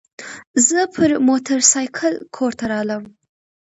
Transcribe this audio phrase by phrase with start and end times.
[0.67, 3.03] زه پر موترسایکل کور ته رالم.